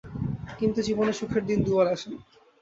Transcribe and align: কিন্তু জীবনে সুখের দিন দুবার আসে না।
কিন্তু 0.59 0.79
জীবনে 0.87 1.13
সুখের 1.13 1.43
দিন 1.45 1.59
দুবার 1.63 1.87
আসে 1.87 2.07
না। 2.11 2.17